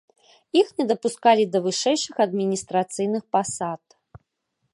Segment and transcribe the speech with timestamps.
[0.61, 3.81] Іх не дапускалі да вышэйшых адміністрацыйных пасад.